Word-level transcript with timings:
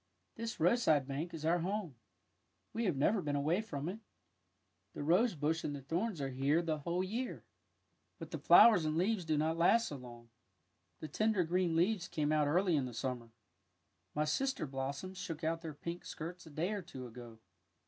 '^ 0.33 0.35
This 0.35 0.59
roadside 0.59 1.07
bank 1.07 1.31
is 1.31 1.45
our 1.45 1.59
home. 1.59 1.93
We 2.73 2.85
have 2.85 2.95
never 2.95 3.21
been 3.21 3.35
away 3.35 3.61
from 3.61 3.87
it. 3.87 3.97
'^ 3.97 3.99
The 4.95 5.03
rose 5.03 5.35
bush 5.35 5.63
and 5.63 5.75
the 5.75 5.81
thorns 5.83 6.19
are 6.19 6.29
here 6.31 6.63
the 6.63 6.71
100 6.71 6.71
THE 6.71 6.71
WILD 6.71 6.77
ROSE 6.77 6.83
whole 6.95 7.03
year. 7.03 7.43
But 8.17 8.31
the 8.31 8.39
flowers 8.39 8.83
and 8.83 8.97
leaves 8.97 9.25
do 9.25 9.37
not 9.37 9.59
last 9.59 9.89
so 9.89 9.97
long.'' 9.97 10.31
The 11.01 11.07
tender 11.07 11.43
green 11.43 11.75
leaves 11.75 12.07
came 12.07 12.31
out 12.31 12.47
early 12.47 12.75
in 12.75 12.85
the 12.85 12.95
summer. 12.95 13.29
My 14.15 14.25
sister 14.25 14.65
blossoms 14.65 15.19
shook 15.19 15.43
out 15.43 15.61
their 15.61 15.75
pink 15.75 16.03
skirts 16.05 16.47
a 16.47 16.49
day 16.49 16.71
or 16.71 16.81
two 16.81 17.05
ago. 17.05 17.37